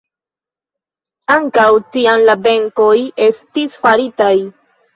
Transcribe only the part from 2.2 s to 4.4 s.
la benkoj estis faritaj.